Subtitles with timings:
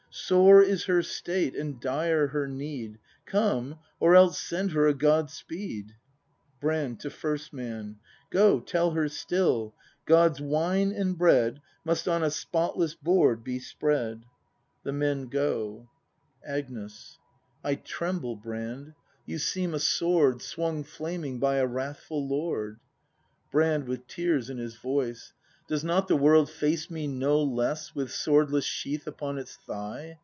[0.13, 5.29] Sore is her state and dire her need; Come, or else send her a God
[5.29, 5.95] speed!
[6.59, 6.99] Brand.
[6.99, 7.97] [To First Man.]
[8.29, 9.73] Go; tell her still:
[10.05, 14.25] God's wine and bread Must on a spotless board be spread.
[14.83, 15.87] [The Men go.
[16.41, 17.17] 120 BRAND [ACT iii Agnes.
[17.63, 18.93] I tremble, Brand.
[19.25, 22.79] You seem a Sword Swung flaming by a wrathful Lord!
[23.49, 23.87] Brand.
[23.87, 25.31] [With tears in his voice.]
[25.67, 30.17] Does not the world face me no less With swordless sheath upon its thigh?